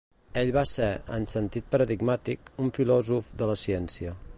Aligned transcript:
Ell 0.41 0.47
va 0.55 0.63
ser, 0.69 0.87
en 1.17 1.27
sentit 1.33 1.69
paradigmàtic, 1.75 2.53
un 2.65 2.75
filòsof 2.79 3.33
de 3.43 3.51
la 3.53 3.63
ciència. 3.69 4.21